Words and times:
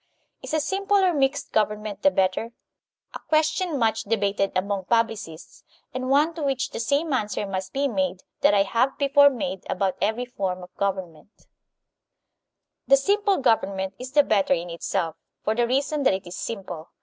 Is 0.41 0.55
a 0.55 0.59
simple 0.59 0.97
or 0.97 1.13
mixed 1.13 1.51
government 1.51 2.01
the 2.01 2.09
better? 2.09 2.53
A 3.13 3.19
ques 3.29 3.45
tion 3.49 3.77
much 3.77 4.01
debated 4.01 4.51
among 4.55 4.85
publicists, 4.85 5.63
and 5.93 6.09
one 6.09 6.33
to 6.33 6.41
which 6.41 6.71
the 6.71 6.79
same 6.79 7.13
answer 7.13 7.45
must 7.45 7.71
be 7.71 7.87
made 7.87 8.23
that 8.39 8.51
I 8.55 8.63
have 8.63 8.97
before 8.97 9.29
made 9.29 9.63
about 9.69 9.97
every 10.01 10.25
form 10.25 10.63
of 10.63 10.75
government. 10.75 11.45
RELATIVITY 12.87 13.13
OP 13.13 13.25
FORMS 13.25 13.37
OF 13.37 13.43
GOVERNMENT 13.43 13.93
69 13.93 13.93
The 13.93 13.93
simple 13.93 13.93
government 13.93 13.93
is 13.99 14.11
the 14.13 14.23
better 14.23 14.53
in 14.55 14.69
itself, 14.71 15.15
for 15.43 15.53
the 15.53 15.67
reason 15.67 16.01
that 16.01 16.15
it 16.15 16.25
is 16.25 16.35
simple. 16.35 16.89